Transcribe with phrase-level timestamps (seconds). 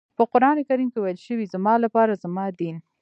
[0.17, 2.75] په قرآن کریم کې ويل شوي زما لپاره زما دین.